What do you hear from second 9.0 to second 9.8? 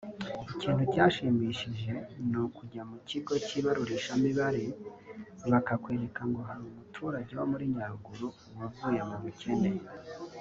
mu bukene